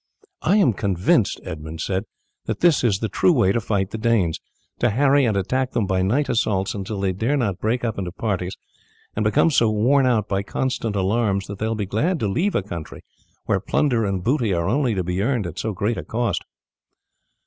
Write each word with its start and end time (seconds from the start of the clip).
"I 0.41 0.55
am 0.57 0.73
convinced," 0.73 1.39
Edmund 1.43 1.79
said, 1.79 2.05
"that 2.45 2.61
this 2.61 2.83
is 2.83 3.01
the 3.01 3.07
true 3.07 3.31
way 3.31 3.51
to 3.51 3.61
fight 3.61 3.91
the 3.91 3.99
Danes, 3.99 4.39
to 4.79 4.89
harry 4.89 5.25
and 5.25 5.37
attack 5.37 5.73
them 5.73 5.85
by 5.85 6.01
night 6.01 6.27
assaults 6.27 6.73
until 6.73 6.99
they 6.99 7.11
dare 7.13 7.37
not 7.37 7.59
break 7.59 7.85
up 7.85 7.99
into 7.99 8.11
parties, 8.11 8.57
and 9.15 9.23
become 9.23 9.51
so 9.51 9.69
worn 9.69 10.07
out 10.07 10.27
by 10.27 10.41
constant 10.41 10.95
alarms 10.95 11.45
that 11.45 11.59
they 11.59 11.67
will 11.67 11.75
be 11.75 11.85
glad 11.85 12.19
to 12.21 12.27
leave 12.27 12.55
a 12.55 12.63
country 12.63 13.01
where 13.45 13.59
plunder 13.59 14.03
and 14.03 14.23
booty 14.23 14.51
are 14.55 14.67
only 14.67 14.95
to 14.95 15.03
be 15.03 15.21
earned 15.21 15.45
at 15.45 15.59
so 15.59 15.71
great 15.71 15.99
a 15.99 16.03
cost." 16.03 16.45